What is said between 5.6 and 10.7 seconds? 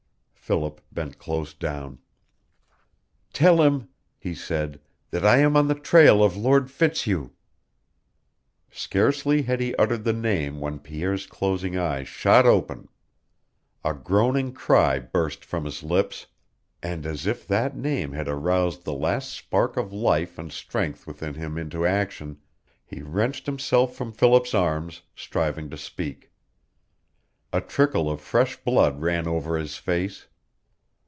the trail of Lord Fitzhugh!" Scarcely had he uttered the name